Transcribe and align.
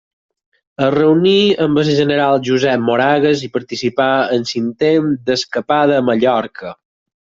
Es 0.85 0.87
reuní 0.95 1.33
amb 1.65 1.81
el 1.83 1.91
General 1.99 2.41
Josep 2.49 2.85
Moragues 2.89 3.45
i 3.51 3.53
participà 3.61 4.11
en 4.41 4.51
l'intent 4.53 5.15
d'escapada 5.31 6.05
a 6.05 6.11
Mallorca. 6.13 6.79